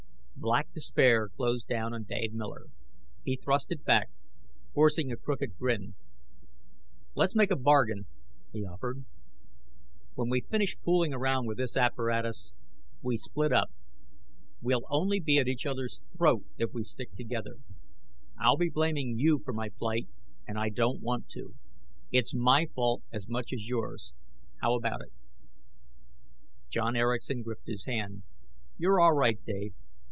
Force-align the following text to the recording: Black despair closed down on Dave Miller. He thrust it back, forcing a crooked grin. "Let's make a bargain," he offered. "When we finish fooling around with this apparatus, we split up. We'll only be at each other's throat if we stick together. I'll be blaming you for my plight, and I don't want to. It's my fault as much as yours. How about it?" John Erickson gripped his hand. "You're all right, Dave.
Black 0.37 0.71
despair 0.73 1.29
closed 1.29 1.67
down 1.67 1.93
on 1.93 2.01
Dave 2.03 2.33
Miller. 2.33 2.65
He 3.23 3.35
thrust 3.35 3.71
it 3.71 3.85
back, 3.85 4.09
forcing 4.73 5.11
a 5.11 5.15
crooked 5.15 5.55
grin. 5.55 5.93
"Let's 7.13 7.35
make 7.35 7.51
a 7.51 7.55
bargain," 7.55 8.07
he 8.51 8.65
offered. 8.65 9.05
"When 10.15 10.29
we 10.31 10.41
finish 10.41 10.79
fooling 10.79 11.13
around 11.13 11.45
with 11.45 11.57
this 11.57 11.77
apparatus, 11.77 12.55
we 13.03 13.17
split 13.17 13.53
up. 13.53 13.69
We'll 14.61 14.81
only 14.89 15.19
be 15.19 15.37
at 15.37 15.47
each 15.47 15.67
other's 15.67 16.01
throat 16.17 16.43
if 16.57 16.73
we 16.73 16.81
stick 16.83 17.13
together. 17.13 17.57
I'll 18.39 18.57
be 18.57 18.71
blaming 18.71 19.19
you 19.19 19.43
for 19.45 19.53
my 19.53 19.69
plight, 19.69 20.07
and 20.47 20.57
I 20.57 20.69
don't 20.69 21.03
want 21.03 21.29
to. 21.33 21.53
It's 22.11 22.33
my 22.33 22.65
fault 22.73 23.03
as 23.13 23.27
much 23.29 23.53
as 23.53 23.69
yours. 23.69 24.11
How 24.59 24.73
about 24.73 25.01
it?" 25.01 25.13
John 26.67 26.95
Erickson 26.95 27.43
gripped 27.43 27.67
his 27.67 27.85
hand. 27.85 28.23
"You're 28.79 28.99
all 28.99 29.13
right, 29.13 29.39
Dave. 29.43 29.75